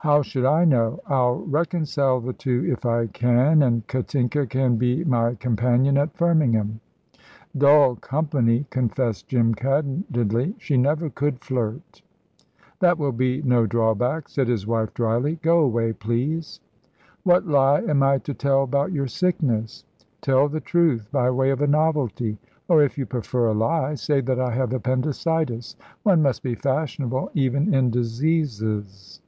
"How 0.00 0.22
should 0.22 0.44
I 0.44 0.64
know? 0.64 1.00
I'll 1.08 1.34
reconcile 1.44 2.20
the 2.20 2.32
two 2.32 2.64
if 2.70 2.86
I 2.86 3.08
can, 3.08 3.60
and 3.60 3.84
Katinka 3.88 4.46
can 4.46 4.76
be 4.76 5.02
my 5.04 5.34
companion 5.34 5.98
at 5.98 6.16
Firmingham." 6.16 6.78
"Dull 7.58 7.96
company," 7.96 8.66
confessed 8.70 9.26
Jim, 9.26 9.52
candidly; 9.52 10.54
"she 10.58 10.76
never 10.76 11.10
could 11.10 11.40
flirt." 11.42 12.02
"That 12.78 12.98
will 12.98 13.10
be 13.10 13.42
no 13.42 13.66
drawback," 13.66 14.28
said 14.28 14.46
his 14.46 14.64
wife, 14.64 14.94
dryly. 14.94 15.40
"Go 15.42 15.58
away, 15.58 15.92
please." 15.92 16.60
"What 17.24 17.48
lie 17.48 17.80
am 17.80 18.04
I 18.04 18.18
to 18.18 18.32
tell 18.32 18.64
'bout 18.68 18.92
your 18.92 19.08
sickness?" 19.08 19.84
"Tell 20.20 20.48
the 20.48 20.60
truth, 20.60 21.08
by 21.10 21.32
way 21.32 21.50
of 21.50 21.60
a 21.62 21.66
novelty; 21.66 22.38
or 22.68 22.80
if 22.80 22.96
you 22.96 23.06
prefer 23.06 23.46
a 23.48 23.54
lie, 23.54 23.96
say 23.96 24.20
that 24.20 24.38
I 24.38 24.52
have 24.54 24.72
appendicitis. 24.72 25.74
One 26.04 26.22
must 26.22 26.44
be 26.44 26.54
fashionable, 26.54 27.32
even 27.34 27.74
in 27.74 27.90
diseases." 27.90 29.20